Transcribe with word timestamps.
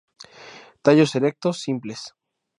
Tallos 0.83 1.13
erectos, 1.19 1.61
simples. 1.65 1.99